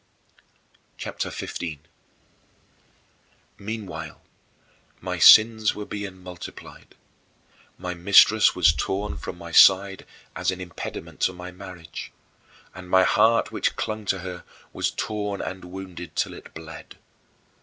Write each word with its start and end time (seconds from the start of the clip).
"CHAPTER 0.97 1.29
XV 1.29 1.57
25. 1.59 1.79
Meanwhile 3.59 4.19
my 4.99 5.19
sins 5.19 5.75
were 5.75 5.85
being 5.85 6.23
multiplied. 6.23 6.95
My 7.77 7.93
mistress 7.93 8.55
was 8.55 8.73
torn 8.73 9.15
from 9.17 9.37
my 9.37 9.51
side 9.51 10.07
as 10.35 10.49
an 10.49 10.59
impediment 10.59 11.19
to 11.19 11.33
my 11.33 11.51
marriage, 11.51 12.11
and 12.73 12.89
my 12.89 13.03
heart 13.03 13.51
which 13.51 13.75
clung 13.75 14.05
to 14.05 14.21
her 14.21 14.43
was 14.73 14.89
torn 14.89 15.39
and 15.39 15.65
wounded 15.65 16.15
till 16.15 16.33
it 16.33 16.51
bled. 16.55 16.95